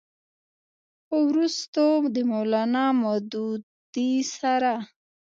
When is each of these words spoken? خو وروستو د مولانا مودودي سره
خو 1.05 1.15
وروستو 1.29 1.85
د 2.13 2.15
مولانا 2.31 2.85
مودودي 3.01 4.11
سره 4.37 4.73